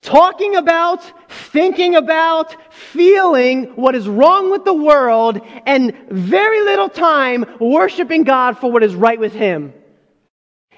[0.00, 7.44] talking about, thinking about, feeling what is wrong with the world, and very little time
[7.60, 9.74] worshiping God for what is right with Him.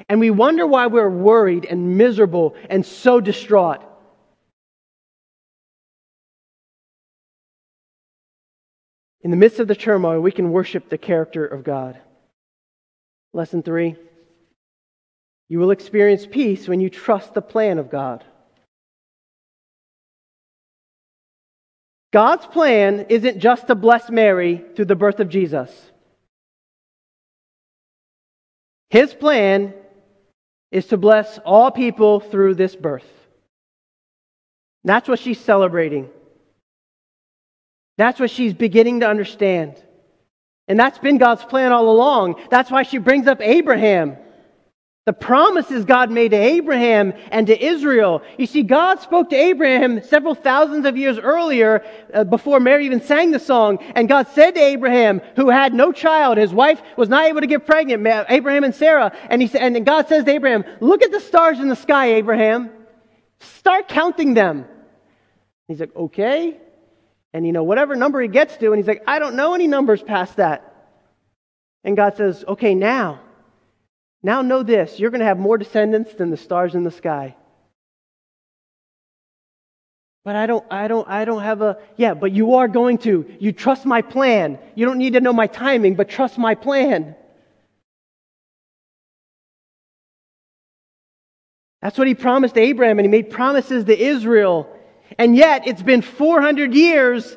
[0.08, 3.82] And we wonder why we're worried and miserable and so distraught.
[9.20, 11.98] In the midst of the turmoil, we can worship the character of God.
[13.34, 13.96] Lesson three.
[15.48, 18.24] You will experience peace when you trust the plan of God.
[22.12, 25.70] God's plan isn't just to bless Mary through the birth of Jesus.
[28.90, 29.74] His plan
[30.70, 33.06] is to bless all people through this birth.
[34.84, 36.08] That's what she's celebrating.
[37.98, 39.82] That's what she's beginning to understand.
[40.66, 42.40] And that's been God's plan all along.
[42.50, 44.16] That's why she brings up Abraham.
[45.08, 48.20] The promises God made to Abraham and to Israel.
[48.36, 53.00] You see, God spoke to Abraham several thousands of years earlier, uh, before Mary even
[53.00, 53.78] sang the song.
[53.94, 57.46] And God said to Abraham, who had no child, his wife was not able to
[57.46, 59.16] get pregnant, Abraham and Sarah.
[59.30, 62.68] And, he, and God says to Abraham, Look at the stars in the sky, Abraham.
[63.40, 64.66] Start counting them.
[65.68, 66.58] He's like, Okay.
[67.32, 69.68] And you know, whatever number he gets to, and he's like, I don't know any
[69.68, 70.70] numbers past that.
[71.82, 73.20] And God says, Okay, now
[74.22, 77.36] now know this you're going to have more descendants than the stars in the sky.
[80.24, 83.24] But I don't, I don't, I don't have a, yeah, but you are going to.
[83.40, 84.58] You trust my plan.
[84.74, 87.16] You don't need to know my timing, but trust my plan.
[91.80, 94.68] That's what he promised Abraham, and he made promises to Israel.
[95.18, 97.36] And yet, it's been 400 years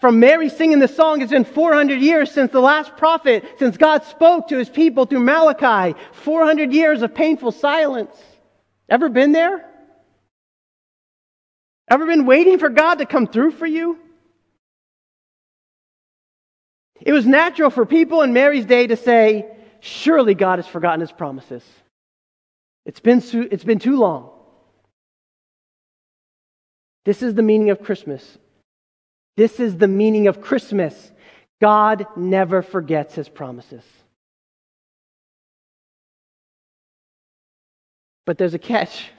[0.00, 4.04] from Mary singing the song, it's been 400 years since the last prophet, since God
[4.04, 5.98] spoke to his people through Malachi.
[6.12, 8.14] 400 years of painful silence.
[8.88, 9.68] Ever been there?
[11.90, 13.98] Ever been waiting for God to come through for you?
[17.00, 19.46] It was natural for people in Mary's day to say,
[19.80, 21.62] Surely God has forgotten his promises.
[22.84, 24.30] It's been, it's been too long.
[27.04, 28.38] This is the meaning of Christmas.
[29.38, 31.12] This is the meaning of Christmas.
[31.60, 33.84] God never forgets his promises.
[38.26, 39.12] But there's a catch.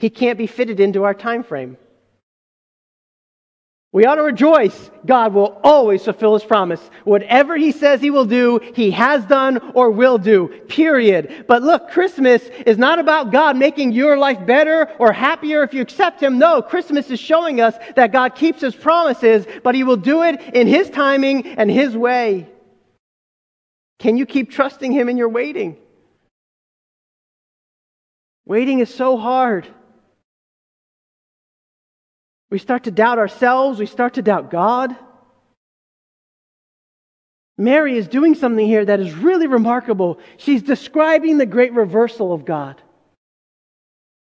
[0.00, 1.76] He can't be fitted into our time frame.
[3.92, 4.90] We ought to rejoice.
[5.04, 6.80] God will always fulfill his promise.
[7.04, 10.48] Whatever he says he will do, he has done or will do.
[10.66, 11.44] Period.
[11.46, 15.82] But look, Christmas is not about God making your life better or happier if you
[15.82, 16.38] accept him.
[16.38, 20.40] No, Christmas is showing us that God keeps his promises, but he will do it
[20.54, 22.48] in his timing and his way.
[23.98, 25.76] Can you keep trusting him in your waiting?
[28.46, 29.68] Waiting is so hard.
[32.52, 33.78] We start to doubt ourselves.
[33.78, 34.94] We start to doubt God.
[37.56, 40.18] Mary is doing something here that is really remarkable.
[40.36, 42.78] She's describing the great reversal of God.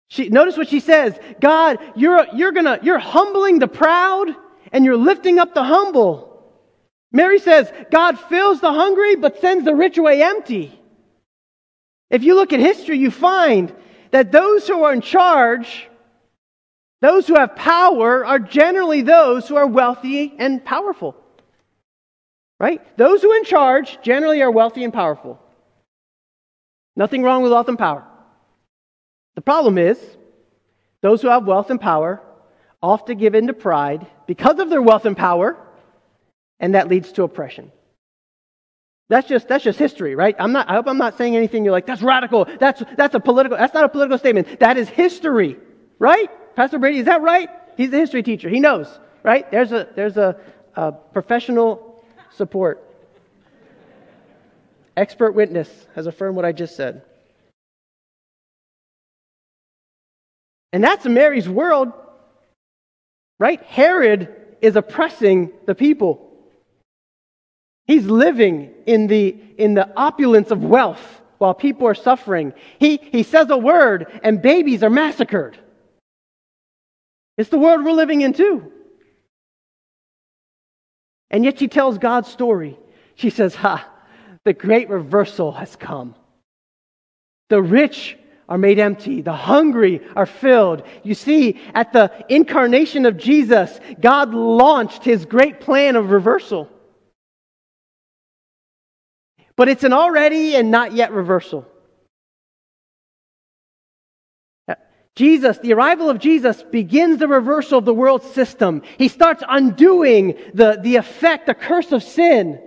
[0.08, 4.34] She, notice what she says God, you're, you're, gonna, you're humbling the proud
[4.72, 6.50] and you're lifting up the humble.
[7.12, 10.76] Mary says, God fills the hungry but sends the rich away empty.
[12.10, 13.72] If you look at history, you find
[14.10, 15.88] that those who are in charge
[17.02, 21.14] those who have power are generally those who are wealthy and powerful.
[22.58, 22.80] Right?
[22.96, 25.38] Those who are in charge generally are wealthy and powerful.
[26.96, 28.04] Nothing wrong with wealth and power.
[29.34, 29.98] The problem is,
[31.02, 32.22] those who have wealth and power
[32.82, 35.56] often give in to pride because of their wealth and power,
[36.58, 37.70] and that leads to oppression.
[39.08, 40.34] That's just, that's just history, right?
[40.38, 42.46] I'm not, I hope I'm not saying anything you're like, that's radical.
[42.58, 44.60] That's, that's a political, that's not a political statement.
[44.60, 45.58] That is history,
[45.98, 46.30] right?
[46.56, 47.50] Pastor Brady, is that right?
[47.76, 48.48] He's a history teacher.
[48.48, 48.88] He knows,
[49.22, 49.48] right?
[49.50, 50.40] There's a, there's a,
[50.74, 52.02] a professional
[52.34, 52.82] support.
[54.96, 57.02] Expert witness has affirmed what I just said.
[60.72, 61.92] And that's Mary's world,
[63.38, 63.62] right?
[63.62, 66.22] Herod is oppressing the people.
[67.86, 72.54] He's living in the, in the opulence of wealth while people are suffering.
[72.78, 75.58] He, he says a word and babies are massacred.
[77.36, 78.72] It's the world we're living in too.
[81.30, 82.78] And yet she tells God's story.
[83.14, 83.88] She says, Ha,
[84.44, 86.14] the great reversal has come.
[87.48, 88.16] The rich
[88.48, 89.22] are made empty.
[89.22, 90.84] The hungry are filled.
[91.02, 96.68] You see, at the incarnation of Jesus, God launched his great plan of reversal.
[99.56, 101.66] But it's an already and not yet reversal.
[105.16, 108.82] Jesus, the arrival of Jesus begins the reversal of the world system.
[108.98, 112.60] He starts undoing the, the effect, the curse of sin.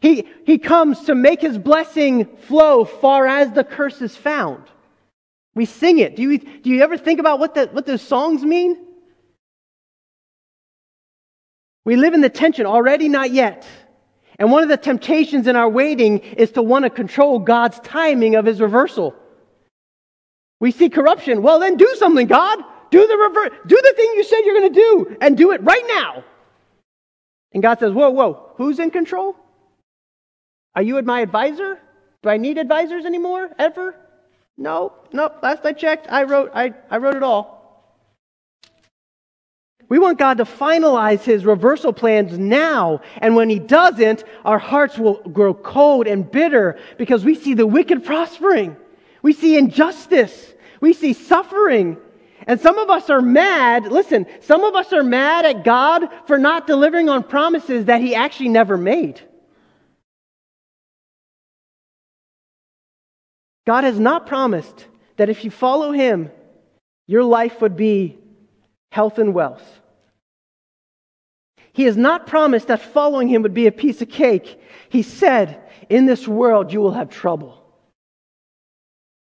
[0.00, 4.64] He, he comes to make his blessing flow far as the curse is found.
[5.54, 6.16] We sing it.
[6.16, 8.84] Do you, do you ever think about what, the, what those songs mean?
[11.84, 13.64] We live in the tension, already, not yet.
[14.40, 18.34] And one of the temptations in our waiting is to want to control God's timing
[18.34, 19.14] of his reversal.
[20.60, 21.42] We see corruption.
[21.42, 22.58] Well, then do something, God.
[22.90, 23.50] Do the reverse.
[23.66, 26.24] Do the thing you said you're going to do and do it right now.
[27.52, 29.36] And God says, Whoa, whoa, who's in control?
[30.74, 31.80] Are you my advisor?
[32.22, 33.50] Do I need advisors anymore?
[33.58, 33.94] Ever?
[34.58, 35.32] No, no.
[35.42, 37.56] Last I checked, I wrote, I, I wrote it all.
[39.88, 43.00] We want God to finalize his reversal plans now.
[43.18, 47.66] And when he doesn't, our hearts will grow cold and bitter because we see the
[47.66, 48.76] wicked prospering.
[49.26, 50.54] We see injustice.
[50.80, 51.96] We see suffering.
[52.46, 53.90] And some of us are mad.
[53.90, 58.14] Listen, some of us are mad at God for not delivering on promises that he
[58.14, 59.20] actually never made.
[63.66, 66.30] God has not promised that if you follow him,
[67.08, 68.18] your life would be
[68.92, 69.80] health and wealth.
[71.72, 74.62] He has not promised that following him would be a piece of cake.
[74.88, 77.65] He said, In this world you will have trouble.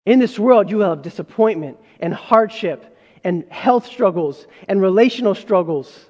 [0.06, 6.10] In this world you will have disappointment and hardship and health struggles and relational struggles.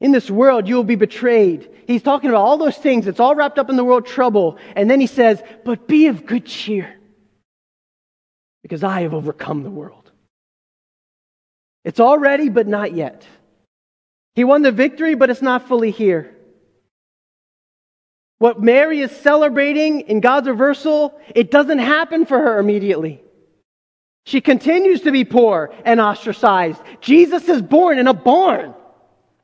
[0.00, 1.70] In this world, you will be betrayed.
[1.86, 3.06] He's talking about all those things.
[3.06, 4.58] It's all wrapped up in the world trouble.
[4.74, 6.94] And then he says, But be of good cheer,
[8.62, 10.10] because I have overcome the world.
[11.84, 13.26] It's already, but not yet.
[14.34, 16.35] He won the victory, but it's not fully here.
[18.38, 23.22] What Mary is celebrating in God's reversal, it doesn't happen for her immediately.
[24.26, 26.82] She continues to be poor and ostracized.
[27.00, 28.74] Jesus is born in a barn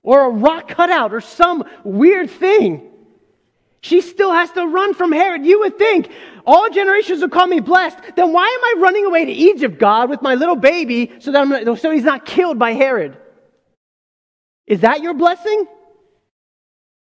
[0.03, 2.90] or a rock cutout or some weird thing.
[3.80, 5.47] She still has to run from Herod.
[5.47, 6.11] You would think
[6.45, 7.99] all generations would call me blessed.
[8.16, 11.40] Then why am I running away to Egypt, God, with my little baby so that
[11.40, 13.16] I'm, so he's not killed by Herod?
[14.66, 15.66] Is that your blessing?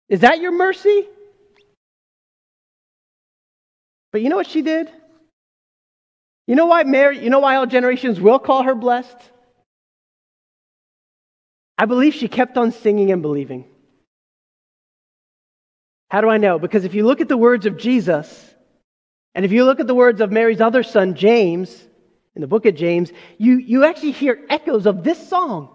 [0.08, 1.08] Is that your mercy?
[4.12, 4.90] But you know what she did?
[6.48, 9.18] You know why Mary, you know why all generations will call her blessed?
[11.78, 13.66] I believe she kept on singing and believing.
[16.10, 16.60] How do I know?
[16.60, 18.54] Because if you look at the words of Jesus,
[19.34, 21.72] and if you look at the words of Mary's other son, James,
[22.36, 25.70] in the book of James, you, you actually hear echoes of this song.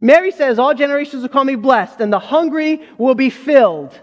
[0.00, 3.98] Mary says, All generations will call me blessed, and the hungry will be filled.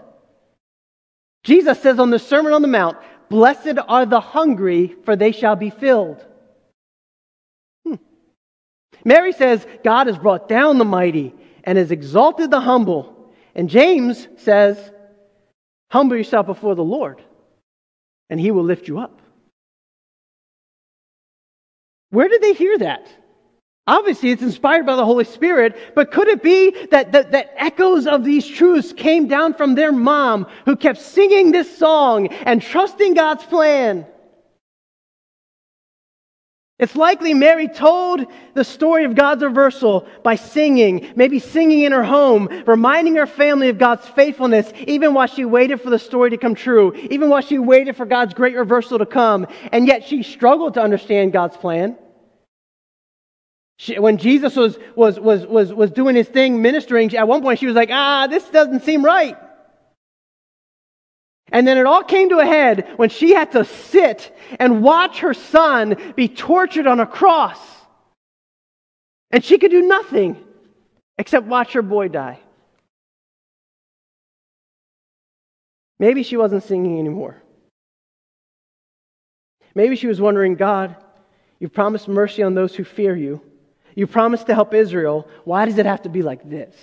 [1.44, 2.96] Jesus says on the Sermon on the Mount,
[3.28, 6.24] Blessed are the hungry, for they shall be filled.
[7.86, 7.94] Hmm.
[9.04, 11.34] Mary says, God has brought down the mighty
[11.64, 13.32] and has exalted the humble.
[13.54, 14.78] And James says,
[15.90, 17.22] Humble yourself before the Lord,
[18.30, 19.20] and he will lift you up.
[22.10, 23.06] Where did they hear that?
[23.86, 28.06] Obviously, it's inspired by the Holy Spirit, but could it be that, that, that, echoes
[28.06, 33.14] of these truths came down from their mom who kept singing this song and trusting
[33.14, 34.06] God's plan?
[36.78, 38.24] It's likely Mary told
[38.54, 43.68] the story of God's reversal by singing, maybe singing in her home, reminding her family
[43.68, 47.40] of God's faithfulness, even while she waited for the story to come true, even while
[47.40, 49.46] she waited for God's great reversal to come.
[49.72, 51.96] And yet she struggled to understand God's plan.
[53.82, 57.58] She, when Jesus was, was, was, was, was doing his thing, ministering, at one point
[57.58, 59.36] she was like, ah, this doesn't seem right.
[61.50, 65.18] And then it all came to a head when she had to sit and watch
[65.18, 67.58] her son be tortured on a cross.
[69.32, 70.36] And she could do nothing
[71.18, 72.38] except watch her boy die.
[75.98, 77.42] Maybe she wasn't singing anymore.
[79.74, 80.94] Maybe she was wondering, God,
[81.58, 83.42] you've promised mercy on those who fear you
[83.94, 85.28] You promised to help Israel.
[85.44, 86.74] Why does it have to be like this?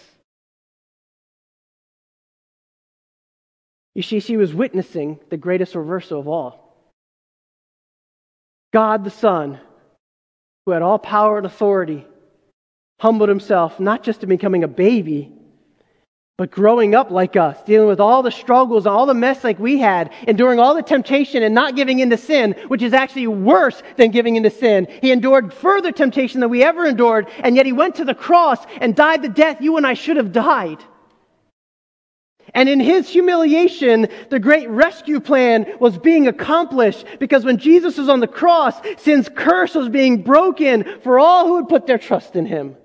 [3.95, 6.93] You see, she was witnessing the greatest reversal of all.
[8.71, 9.59] God the Son,
[10.65, 12.05] who had all power and authority,
[12.99, 15.33] humbled himself not just to becoming a baby,
[16.39, 19.77] but growing up like us, dealing with all the struggles all the mess like we
[19.77, 24.09] had, enduring all the temptation and not giving into sin, which is actually worse than
[24.09, 24.87] giving into sin.
[25.01, 28.65] He endured further temptation than we ever endured, and yet he went to the cross
[28.79, 30.81] and died the death you and I should have died.
[32.53, 38.07] And in his humiliation, the great rescue plan was being accomplished because when Jesus was
[38.07, 42.37] on the cross, sin's curse was being broken for all who would put their trust
[42.37, 42.77] in him.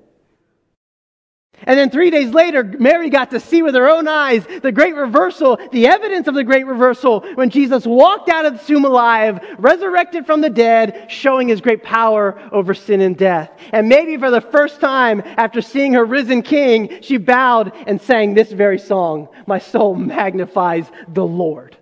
[1.66, 4.94] And then three days later, Mary got to see with her own eyes the great
[4.94, 9.40] reversal, the evidence of the great reversal when Jesus walked out of the tomb alive,
[9.58, 13.50] resurrected from the dead, showing his great power over sin and death.
[13.72, 18.34] And maybe for the first time after seeing her risen king, she bowed and sang
[18.34, 21.76] this very song My soul magnifies the Lord.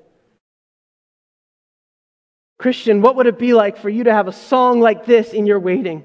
[2.58, 5.46] Christian, what would it be like for you to have a song like this in
[5.46, 6.04] your waiting?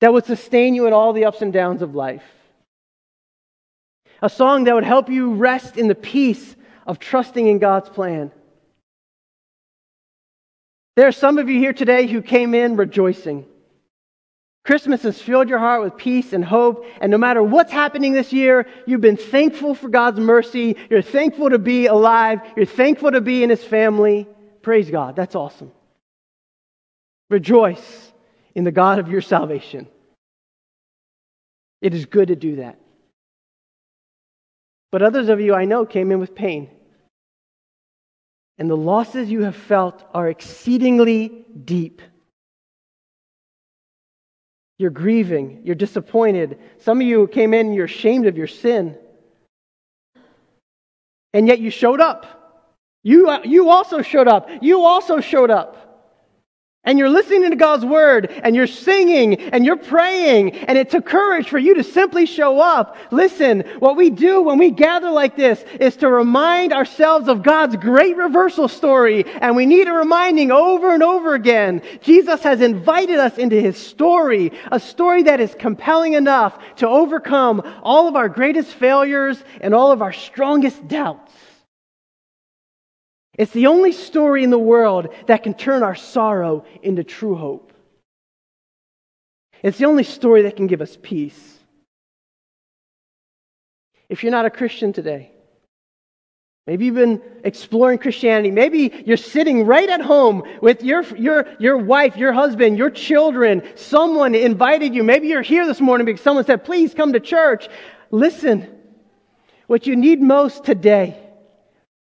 [0.00, 2.24] That would sustain you in all the ups and downs of life.
[4.22, 8.32] A song that would help you rest in the peace of trusting in God's plan.
[10.96, 13.44] There are some of you here today who came in rejoicing.
[14.64, 18.32] Christmas has filled your heart with peace and hope, and no matter what's happening this
[18.32, 20.76] year, you've been thankful for God's mercy.
[20.90, 22.40] You're thankful to be alive.
[22.56, 24.26] You're thankful to be in His family.
[24.62, 25.14] Praise God.
[25.14, 25.70] That's awesome.
[27.30, 28.05] Rejoice
[28.56, 29.86] in the God of your salvation.
[31.82, 32.80] It is good to do that.
[34.90, 36.70] But others of you I know came in with pain.
[38.56, 42.00] And the losses you have felt are exceedingly deep.
[44.78, 46.58] You're grieving, you're disappointed.
[46.78, 48.96] Some of you came in and you're ashamed of your sin.
[51.34, 52.72] And yet you showed up.
[53.02, 54.48] You, you also showed up.
[54.62, 55.85] You also showed up
[56.86, 61.04] and you're listening to God's word and you're singing and you're praying and it took
[61.04, 62.96] courage for you to simply show up.
[63.10, 67.76] Listen, what we do when we gather like this is to remind ourselves of God's
[67.76, 71.82] great reversal story and we need a reminding over and over again.
[72.00, 77.62] Jesus has invited us into his story, a story that is compelling enough to overcome
[77.82, 81.32] all of our greatest failures and all of our strongest doubts.
[83.36, 87.72] It's the only story in the world that can turn our sorrow into true hope.
[89.62, 91.58] It's the only story that can give us peace.
[94.08, 95.32] If you're not a Christian today,
[96.66, 101.76] maybe you've been exploring Christianity, maybe you're sitting right at home with your, your, your
[101.76, 105.02] wife, your husband, your children, someone invited you.
[105.02, 107.68] Maybe you're here this morning because someone said, please come to church.
[108.10, 108.68] Listen,
[109.66, 111.25] what you need most today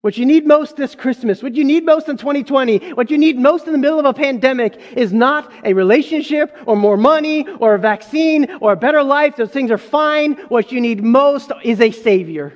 [0.05, 3.39] what you need most this Christmas, what you need most in 2020, what you need
[3.39, 7.75] most in the middle of a pandemic is not a relationship or more money or
[7.75, 9.37] a vaccine or a better life.
[9.37, 10.35] Those things are fine.
[10.51, 12.53] What you need most is a Savior.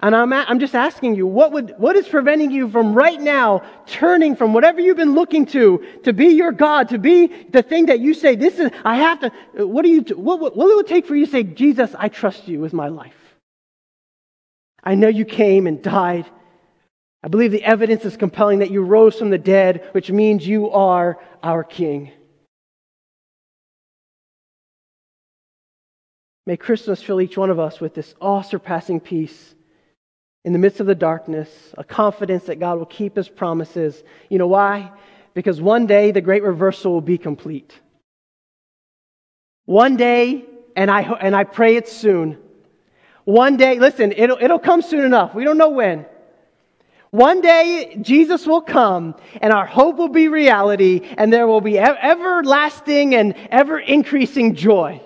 [0.00, 3.62] And I'm, I'm just asking you, what, would, what is preventing you from right now
[3.84, 7.86] turning from whatever you've been looking to, to be your God, to be the thing
[7.86, 10.80] that you say, this is, I have to, what do you, what, what, what will
[10.80, 13.23] it take for you to say, Jesus, I trust you with my life?
[14.84, 16.26] I know you came and died.
[17.22, 20.70] I believe the evidence is compelling that you rose from the dead, which means you
[20.70, 22.12] are our King.
[26.46, 29.54] May Christmas fill each one of us with this awe surpassing peace
[30.44, 34.04] in the midst of the darkness, a confidence that God will keep his promises.
[34.28, 34.92] You know why?
[35.32, 37.72] Because one day the great reversal will be complete.
[39.64, 40.44] One day,
[40.76, 42.38] and I, and I pray it's soon,
[43.24, 45.34] one day, listen, it'll, it'll come soon enough.
[45.34, 46.06] We don't know when.
[47.10, 51.78] One day, Jesus will come and our hope will be reality and there will be
[51.78, 55.00] everlasting and ever increasing joy.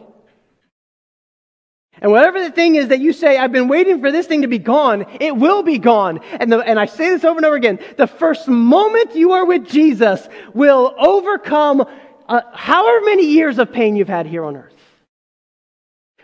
[2.01, 4.49] And whatever the thing is that you say, I've been waiting for this thing to
[4.49, 6.21] be gone, it will be gone.
[6.33, 7.79] And, the, and I say this over and over again.
[7.97, 11.85] The first moment you are with Jesus will overcome
[12.29, 14.78] uh, however many years of pain you've had here on earth.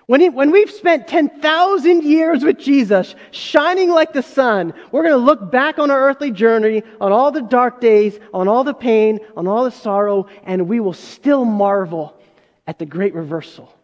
[0.07, 5.15] When, he, when we've spent 10,000 years with Jesus, shining like the sun, we're going
[5.15, 8.75] to look back on our earthly journey, on all the dark days, on all the
[8.75, 12.21] pain, on all the sorrow, and we will still marvel
[12.67, 13.75] at the great reversal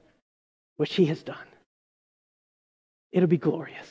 [0.77, 1.37] which he has done.
[3.13, 3.89] It'll be glorious.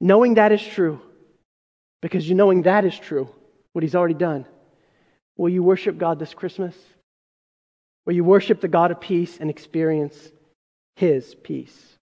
[0.00, 1.00] Knowing that is true,
[2.00, 3.28] because you knowing that is true,
[3.72, 4.46] what he's already done,
[5.40, 6.74] Will you worship God this Christmas?
[8.06, 10.30] Will you worship the God of peace and experience
[10.96, 11.96] his peace?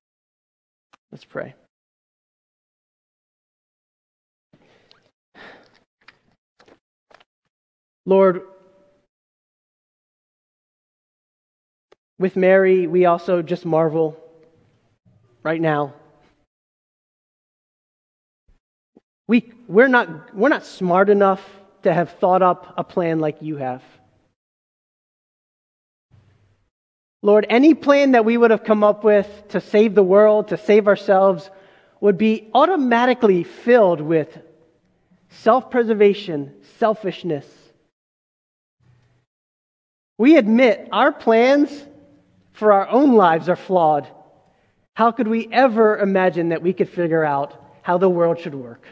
[1.10, 1.54] Let's pray.
[8.06, 8.42] Lord,
[12.18, 14.18] with Mary, we also just marvel
[15.42, 15.92] right now.
[19.26, 21.46] We, we're, not, we're not smart enough
[21.82, 23.82] to have thought up a plan like you have.
[27.22, 30.56] Lord, any plan that we would have come up with to save the world, to
[30.56, 31.50] save ourselves,
[32.00, 34.38] would be automatically filled with
[35.30, 37.46] self preservation, selfishness.
[40.16, 41.70] We admit our plans
[42.52, 44.08] for our own lives are flawed.
[44.94, 48.84] How could we ever imagine that we could figure out how the world should work?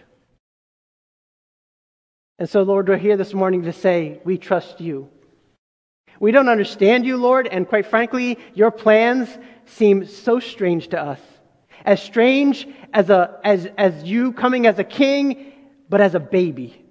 [2.38, 5.08] And so, Lord, we're here this morning to say we trust you.
[6.20, 9.28] We don't understand you, Lord, and quite frankly, your plans
[9.66, 11.20] seem so strange to us.
[11.84, 15.52] As strange as, a, as, as you coming as a king,
[15.88, 16.82] but as a baby.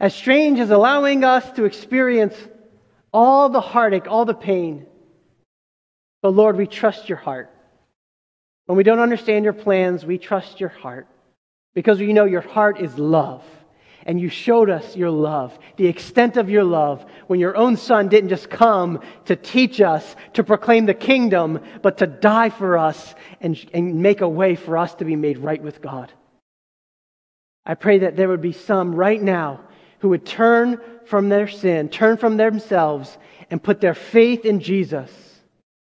[0.00, 2.34] As strange as allowing us to experience
[3.12, 4.86] all the heartache, all the pain.
[6.22, 7.50] But Lord, we trust your heart.
[8.66, 11.06] When we don't understand your plans, we trust your heart
[11.74, 13.44] because we know your heart is love.
[14.04, 18.08] And you showed us your love, the extent of your love, when your own son
[18.08, 23.14] didn't just come to teach us, to proclaim the kingdom, but to die for us
[23.40, 26.12] and, and make a way for us to be made right with God.
[27.64, 29.60] I pray that there would be some right now
[30.00, 33.16] who would turn from their sin, turn from themselves,
[33.50, 35.10] and put their faith in Jesus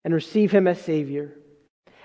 [0.04, 1.36] and receive him as Savior.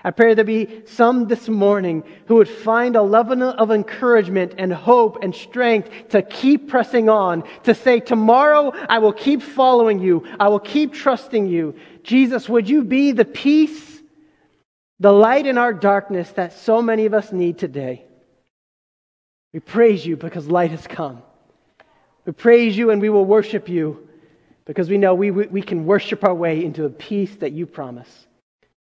[0.03, 4.73] I pray there be some this morning who would find a level of encouragement and
[4.73, 10.25] hope and strength to keep pressing on, to say, Tomorrow I will keep following you,
[10.39, 11.75] I will keep trusting you.
[12.03, 14.01] Jesus, would you be the peace,
[14.99, 18.05] the light in our darkness that so many of us need today?
[19.53, 21.21] We praise you because light has come.
[22.25, 24.07] We praise you and we will worship you
[24.65, 28.27] because we know we, we can worship our way into the peace that you promise.